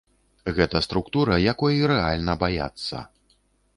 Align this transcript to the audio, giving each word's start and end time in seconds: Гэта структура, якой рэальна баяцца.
Гэта 0.59 0.77
структура, 0.85 1.37
якой 1.53 1.75
рэальна 1.93 2.33
баяцца. 2.45 3.07